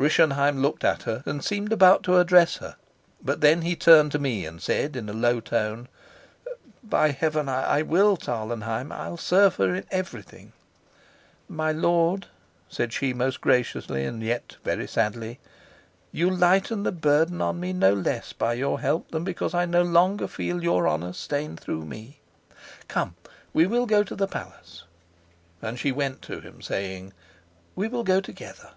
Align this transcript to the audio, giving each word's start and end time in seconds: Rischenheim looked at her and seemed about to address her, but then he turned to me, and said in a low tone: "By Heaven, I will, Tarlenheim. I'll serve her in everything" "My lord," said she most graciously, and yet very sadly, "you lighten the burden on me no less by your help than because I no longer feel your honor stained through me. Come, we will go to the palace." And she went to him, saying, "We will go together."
Rischenheim 0.00 0.62
looked 0.62 0.84
at 0.84 1.02
her 1.02 1.24
and 1.26 1.42
seemed 1.44 1.72
about 1.72 2.04
to 2.04 2.18
address 2.18 2.58
her, 2.58 2.76
but 3.20 3.40
then 3.40 3.62
he 3.62 3.74
turned 3.74 4.12
to 4.12 4.20
me, 4.20 4.46
and 4.46 4.62
said 4.62 4.94
in 4.94 5.08
a 5.08 5.12
low 5.12 5.40
tone: 5.40 5.88
"By 6.84 7.10
Heaven, 7.10 7.48
I 7.48 7.82
will, 7.82 8.16
Tarlenheim. 8.16 8.92
I'll 8.92 9.16
serve 9.16 9.56
her 9.56 9.74
in 9.74 9.84
everything" 9.90 10.52
"My 11.48 11.72
lord," 11.72 12.26
said 12.68 12.92
she 12.92 13.12
most 13.12 13.40
graciously, 13.40 14.04
and 14.04 14.22
yet 14.22 14.54
very 14.62 14.86
sadly, 14.86 15.40
"you 16.12 16.30
lighten 16.30 16.84
the 16.84 16.92
burden 16.92 17.40
on 17.40 17.58
me 17.58 17.72
no 17.72 17.92
less 17.92 18.32
by 18.32 18.52
your 18.54 18.78
help 18.80 19.10
than 19.10 19.24
because 19.24 19.52
I 19.52 19.64
no 19.64 19.82
longer 19.82 20.28
feel 20.28 20.62
your 20.62 20.86
honor 20.86 21.12
stained 21.12 21.58
through 21.58 21.84
me. 21.84 22.20
Come, 22.86 23.16
we 23.52 23.66
will 23.66 23.84
go 23.86 24.04
to 24.04 24.14
the 24.14 24.28
palace." 24.28 24.84
And 25.60 25.76
she 25.76 25.90
went 25.90 26.22
to 26.22 26.38
him, 26.38 26.62
saying, 26.62 27.14
"We 27.74 27.88
will 27.88 28.04
go 28.04 28.20
together." 28.20 28.70